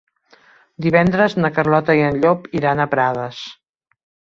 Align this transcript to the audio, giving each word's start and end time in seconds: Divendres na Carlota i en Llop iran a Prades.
Divendres 0.85 1.37
na 1.43 1.53
Carlota 1.59 1.99
i 2.01 2.03
en 2.09 2.21
Llop 2.25 2.51
iran 2.63 2.83
a 2.89 2.93
Prades. 2.97 3.49